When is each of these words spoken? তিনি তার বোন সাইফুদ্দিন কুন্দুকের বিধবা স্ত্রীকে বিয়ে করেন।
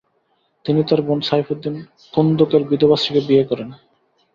তিনি 0.65 0.81
তার 0.89 1.01
বোন 1.07 1.19
সাইফুদ্দিন 1.29 1.75
কুন্দুকের 2.13 2.61
বিধবা 2.69 2.97
স্ত্রীকে 2.99 3.21
বিয়ে 3.27 3.43
করেন। 3.49 3.69